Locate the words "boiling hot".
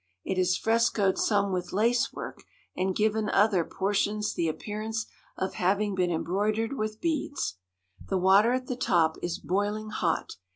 9.37-10.37